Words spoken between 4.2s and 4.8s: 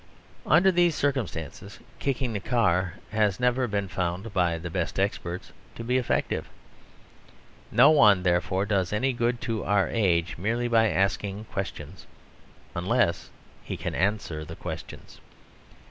by the